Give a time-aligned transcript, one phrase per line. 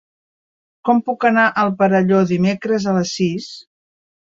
[0.89, 3.55] Com puc anar al Perelló dimecres a les sis?